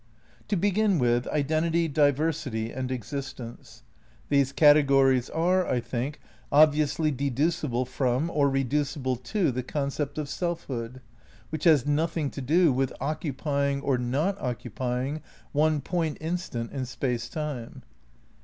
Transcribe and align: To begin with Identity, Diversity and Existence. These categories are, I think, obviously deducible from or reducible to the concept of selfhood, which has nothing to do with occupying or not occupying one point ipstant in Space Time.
To 0.47 0.55
begin 0.55 0.97
with 0.97 1.27
Identity, 1.27 1.87
Diversity 1.87 2.71
and 2.71 2.91
Existence. 2.91 3.83
These 4.29 4.51
categories 4.51 5.29
are, 5.29 5.67
I 5.67 5.79
think, 5.79 6.19
obviously 6.51 7.11
deducible 7.11 7.85
from 7.85 8.27
or 8.31 8.49
reducible 8.49 9.15
to 9.17 9.51
the 9.51 9.61
concept 9.61 10.17
of 10.17 10.27
selfhood, 10.27 11.01
which 11.51 11.65
has 11.65 11.85
nothing 11.85 12.31
to 12.31 12.41
do 12.41 12.73
with 12.73 12.91
occupying 12.99 13.79
or 13.81 13.99
not 13.99 14.39
occupying 14.41 15.21
one 15.51 15.81
point 15.81 16.17
ipstant 16.19 16.71
in 16.71 16.87
Space 16.87 17.29
Time. 17.29 17.83